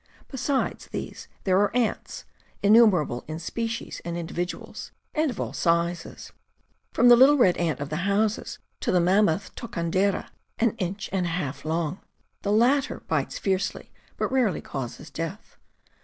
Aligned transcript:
Besides 0.31 0.87
these 0.87 1.27
there 1.43 1.59
are 1.59 1.69
ants... 1.75 2.25
innumerable 2.63 3.23
in 3.27 3.37
species 3.37 4.01
and 4.03 4.17
individuals, 4.17 4.89
and 5.13 5.29
of 5.29 5.39
all 5.39 5.53
sizes, 5.53 6.31
from 6.91 7.07
the 7.07 7.15
little 7.15 7.37
red 7.37 7.55
ant 7.57 7.79
of 7.79 7.89
the 7.89 7.97
houses 7.97 8.57
to 8.79 8.91
the 8.91 8.99
mammoth 8.99 9.53
tokandera, 9.53 10.31
an 10.57 10.71
inch 10.79 11.07
and 11.13 11.27
a 11.27 11.35
half 11.37 11.63
long.... 11.65 11.99
The 12.41 12.51
latter... 12.51 13.01
bites 13.01 13.37
fiercely, 13.37 13.91
but 14.17 14.31
rarely 14.31 14.59
causes 14.59 15.11
death. 15.11 15.57